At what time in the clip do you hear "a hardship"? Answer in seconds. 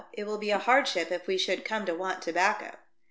0.49-1.11